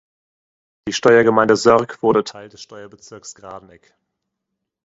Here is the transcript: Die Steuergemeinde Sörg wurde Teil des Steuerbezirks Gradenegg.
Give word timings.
Die 0.87 0.93
Steuergemeinde 0.93 1.55
Sörg 1.55 2.01
wurde 2.01 2.23
Teil 2.23 2.49
des 2.49 2.63
Steuerbezirks 2.63 3.35
Gradenegg. 3.35 3.93